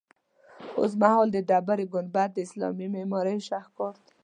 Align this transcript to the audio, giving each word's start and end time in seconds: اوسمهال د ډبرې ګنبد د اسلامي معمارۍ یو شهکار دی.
اوسمهال 0.79 1.27
د 1.31 1.37
ډبرې 1.49 1.85
ګنبد 1.93 2.29
د 2.33 2.37
اسلامي 2.47 2.87
معمارۍ 2.95 3.31
یو 3.35 3.45
شهکار 3.49 3.93
دی. 4.05 4.13